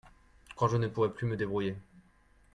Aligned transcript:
Quand 0.55 0.67
je 0.67 0.77
ne 0.77 0.87
pourrai 0.87 1.13
plus 1.13 1.27
me 1.27 1.37
débrouiller. 1.37 1.75